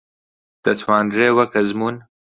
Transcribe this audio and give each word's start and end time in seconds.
دەتوانرێ 0.63 1.29
وەک 1.37 1.51
ئەزموون 1.59 1.95